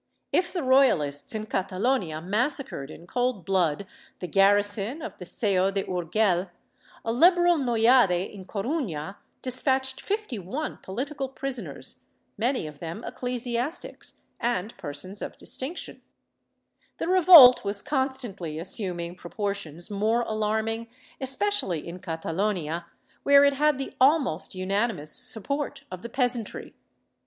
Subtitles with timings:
[0.31, 3.85] If the Royalists in Catalonia massacred in cold blood
[4.17, 6.49] the garrison of the Seo de Urgel,
[7.05, 14.75] a Liberal noyade in Coruha despatched fifty one political prisoners, many of them ecclesiastics and
[14.75, 16.01] persons of distinction,^
[16.97, 20.87] The revolt was constantly assuming proportions more alarming,
[21.21, 22.87] especially in Catalonia,
[23.21, 26.73] where it had the almost unanimous support of the peasantry.